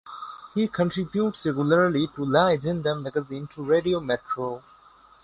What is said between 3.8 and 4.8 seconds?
Metro.